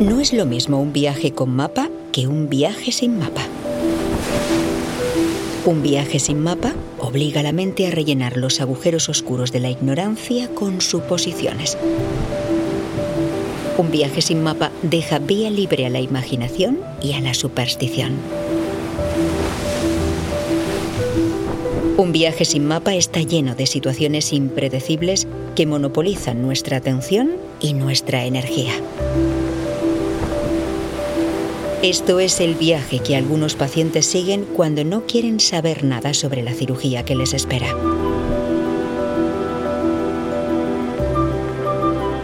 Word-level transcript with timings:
No 0.00 0.18
es 0.18 0.32
lo 0.32 0.46
mismo 0.46 0.80
un 0.80 0.94
viaje 0.94 1.32
con 1.32 1.50
mapa 1.50 1.90
que 2.10 2.26
un 2.26 2.48
viaje 2.48 2.90
sin 2.90 3.18
mapa. 3.18 3.42
Un 5.66 5.82
viaje 5.82 6.18
sin 6.18 6.40
mapa 6.40 6.72
obliga 6.98 7.40
a 7.40 7.42
la 7.42 7.52
mente 7.52 7.86
a 7.86 7.90
rellenar 7.90 8.38
los 8.38 8.62
agujeros 8.62 9.10
oscuros 9.10 9.52
de 9.52 9.60
la 9.60 9.68
ignorancia 9.68 10.48
con 10.54 10.80
suposiciones. 10.80 11.76
Un 13.76 13.90
viaje 13.90 14.22
sin 14.22 14.42
mapa 14.42 14.72
deja 14.80 15.18
vía 15.18 15.50
libre 15.50 15.84
a 15.84 15.90
la 15.90 16.00
imaginación 16.00 16.78
y 17.02 17.12
a 17.12 17.20
la 17.20 17.34
superstición. 17.34 18.14
Un 21.98 22.12
viaje 22.12 22.46
sin 22.46 22.66
mapa 22.66 22.94
está 22.94 23.20
lleno 23.20 23.54
de 23.54 23.66
situaciones 23.66 24.32
impredecibles 24.32 25.28
que 25.54 25.66
monopolizan 25.66 26.40
nuestra 26.40 26.78
atención 26.78 27.32
y 27.60 27.74
nuestra 27.74 28.24
energía. 28.24 28.72
Esto 31.82 32.20
es 32.20 32.40
el 32.40 32.56
viaje 32.56 32.98
que 32.98 33.16
algunos 33.16 33.54
pacientes 33.54 34.04
siguen 34.04 34.44
cuando 34.44 34.84
no 34.84 35.06
quieren 35.06 35.40
saber 35.40 35.82
nada 35.82 36.12
sobre 36.12 36.42
la 36.42 36.52
cirugía 36.52 37.06
que 37.06 37.14
les 37.14 37.32
espera. 37.32 37.74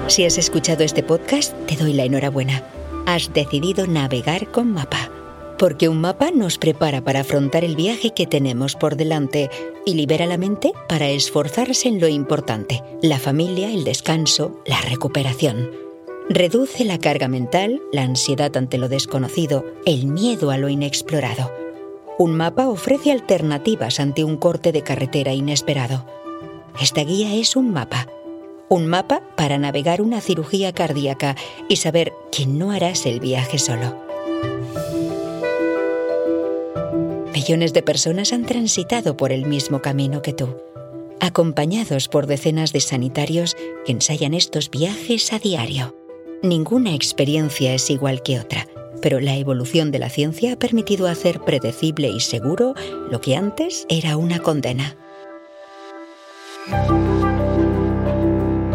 Si 0.09 0.27
has 0.27 0.37
escuchado 0.37 0.85
este 0.85 1.03
podcast, 1.03 1.55
te 1.67 1.75
doy 1.75 1.95
la 1.95 2.05
enhorabuena. 2.05 2.65
Has 3.07 3.33
decidido 3.33 3.87
navegar 3.87 4.51
con 4.51 4.73
mapa. 4.73 5.11
Porque 5.59 5.89
un 5.89 6.03
mapa 6.03 6.31
nos 6.33 6.59
prepara 6.59 7.03
para 7.03 7.21
afrontar 7.21 7.65
el 7.65 7.77
viaje 7.77 8.13
que 8.13 8.27
tenemos 8.27 8.77
por 8.77 8.95
delante 8.97 9.49
y 9.87 9.95
libera 9.95 10.27
la 10.27 10.37
mente 10.37 10.73
para 10.87 11.09
esforzarse 11.09 11.89
en 11.89 11.99
lo 11.99 12.09
importante, 12.09 12.83
la 13.01 13.19
familia, 13.19 13.73
el 13.73 13.85
descanso, 13.85 14.61
la 14.67 14.83
recuperación. 14.83 15.86
Reduce 16.29 16.85
la 16.85 16.99
carga 16.99 17.29
mental, 17.29 17.81
la 17.93 18.03
ansiedad 18.03 18.57
ante 18.57 18.79
lo 18.79 18.89
desconocido, 18.89 19.65
el 19.87 20.09
miedo 20.09 20.51
a 20.51 20.59
lo 20.59 20.69
inexplorado. 20.69 21.53
Un 22.19 22.35
mapa 22.35 22.69
ofrece 22.69 23.13
alternativas 23.13 24.01
ante 24.01 24.25
un 24.25 24.37
corte 24.37 24.73
de 24.73 24.83
carretera 24.83 25.33
inesperado. 25.33 26.05
Esta 26.81 27.05
guía 27.05 27.37
es 27.37 27.55
un 27.55 27.73
mapa. 27.73 28.09
Un 28.69 28.89
mapa 28.89 29.23
para 29.37 29.57
navegar 29.57 30.03
una 30.03 30.21
cirugía 30.21 30.73
cardíaca 30.73 31.37
y 31.69 31.77
saber 31.77 32.13
que 32.33 32.45
no 32.45 32.73
harás 32.73 33.07
el 33.07 33.21
viaje 33.21 33.59
solo. 33.59 33.97
Millones 37.33 37.73
de 37.73 37.83
personas 37.83 38.33
han 38.33 38.47
transitado 38.47 39.17
por 39.17 39.31
el 39.31 39.47
mismo 39.47 39.81
camino 39.81 40.23
que 40.23 40.33
tú, 40.33 40.57
acompañados 41.21 42.09
por 42.09 42.27
decenas 42.27 42.73
de 42.73 42.81
sanitarios 42.81 43.55
que 43.85 43.93
ensayan 43.93 44.35
estos 44.35 44.71
viajes 44.71 45.33
a 45.33 45.39
diario. 45.39 45.95
Ninguna 46.43 46.95
experiencia 46.95 47.73
es 47.73 47.89
igual 47.89 48.23
que 48.23 48.39
otra, 48.39 48.67
pero 49.01 49.21
la 49.21 49.37
evolución 49.37 49.91
de 49.91 49.99
la 49.99 50.11
ciencia 50.11 50.53
ha 50.53 50.59
permitido 50.59 51.07
hacer 51.07 51.41
predecible 51.41 52.09
y 52.09 52.21
seguro 52.21 52.75
lo 53.11 53.23
que 53.23 53.37
antes 53.37 53.87
era 53.89 54.19
una 54.19 54.39
condena. 54.41 54.97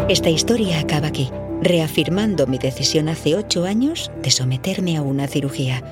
Esta 0.08 0.28
historia 0.28 0.80
acaba 0.80 1.06
aquí, 1.06 1.30
reafirmando 1.62 2.48
mi 2.48 2.58
decisión 2.58 3.08
hace 3.08 3.36
ocho 3.36 3.64
años 3.64 4.10
de 4.22 4.32
someterme 4.32 4.96
a 4.96 5.02
una 5.02 5.28
cirugía 5.28 5.84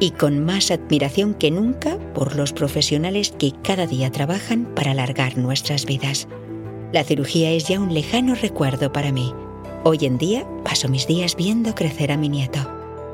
y 0.00 0.12
con 0.12 0.42
más 0.42 0.70
admiración 0.70 1.34
que 1.34 1.50
nunca 1.50 1.98
por 2.14 2.36
los 2.36 2.54
profesionales 2.54 3.34
que 3.38 3.52
cada 3.62 3.86
día 3.86 4.10
trabajan 4.10 4.64
para 4.74 4.92
alargar 4.92 5.36
nuestras 5.36 5.84
vidas. 5.84 6.26
La 6.92 7.04
cirugía 7.04 7.50
es 7.50 7.68
ya 7.68 7.78
un 7.78 7.92
lejano 7.92 8.34
recuerdo 8.34 8.92
para 8.92 9.12
mí 9.12 9.34
Hoy 9.84 9.98
en 10.02 10.18
día 10.18 10.46
paso 10.64 10.88
mis 10.88 11.06
días 11.06 11.36
viendo 11.36 11.74
crecer 11.74 12.10
a 12.10 12.16
mi 12.16 12.28
nieto, 12.28 12.58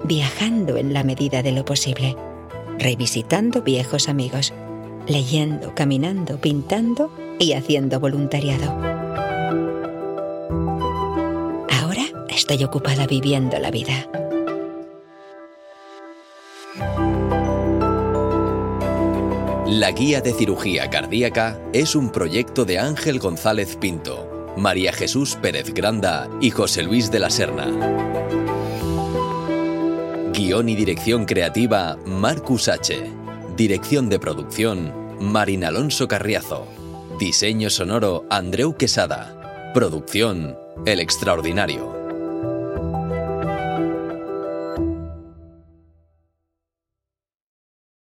viajando 0.03 0.77
en 0.77 0.93
la 0.94 1.05
medida 1.05 1.43
de 1.43 1.53
lo 1.53 1.65
posible, 1.65 2.16
revisitando 2.78 3.62
viejos 3.62 4.09
amigos, 4.09 4.53
leyendo, 5.06 5.75
caminando, 5.75 6.41
pintando 6.41 7.11
y 7.38 7.53
haciendo 7.53 8.00
voluntariado. 8.00 8.72
Ahora 11.71 12.05
estoy 12.28 12.65
ocupada 12.65 13.06
viviendo 13.06 13.59
la 13.59 13.71
vida. 13.71 14.09
La 19.67 19.91
Guía 19.91 20.21
de 20.21 20.33
Cirugía 20.33 20.88
Cardíaca 20.88 21.59
es 21.72 21.94
un 21.94 22.11
proyecto 22.11 22.65
de 22.65 22.78
Ángel 22.78 23.19
González 23.19 23.77
Pinto 23.77 24.34
María 24.56 24.92
Jesús 24.92 25.37
Pérez 25.41 25.75
Granda 25.75 26.28
y 26.41 26.50
José 26.50 26.82
Luis 26.82 27.10
de 27.10 27.19
la 27.19 27.31
Serna. 27.31 27.66
Guión 30.32 30.69
y 30.69 30.76
dirección 30.76 31.25
creativa 31.25 31.97
Marcus 32.06 32.69
H. 32.69 33.10
Dirección 33.56 34.09
de 34.09 34.19
producción 34.19 34.93
Marín 35.20 35.64
Alonso 35.64 36.09
Carriazo. 36.09 36.66
Diseño 37.19 37.70
sonoro 37.70 38.26
Andreu 38.31 38.76
Quesada. 38.76 39.72
Producción 39.75 40.56
El 40.87 41.00
Extraordinario. 41.00 42.03